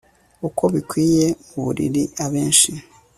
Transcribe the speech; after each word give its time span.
uko 0.47 0.63
bikwiye 0.73 1.25
mu 1.47 1.59
buriri 1.65 2.03
abenshi 2.25 2.71